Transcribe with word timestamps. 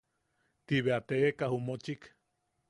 Ti 0.65 0.75
bea 0.85 0.99
teʼeka 1.07 1.45
ju 1.51 1.57
mochik. 1.67 2.01